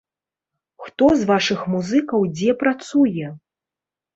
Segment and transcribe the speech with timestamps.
[0.85, 3.27] Хто з вашых музыкаў дзе працуе?